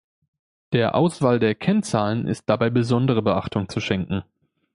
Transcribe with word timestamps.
Der 0.73 0.95
Auswahl 0.95 1.37
der 1.37 1.53
Kennzahlen 1.53 2.25
ist 2.27 2.49
dabei 2.49 2.71
besondere 2.71 3.21
Beachtung 3.21 3.69
zu 3.69 3.79
schenken. 3.79 4.23